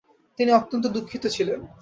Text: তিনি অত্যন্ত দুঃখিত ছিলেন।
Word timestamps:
তিনি 0.39 0.51
অত্যন্ত 0.51 0.85
দুঃখিত 0.87 1.23
ছিলেন। 1.27 1.59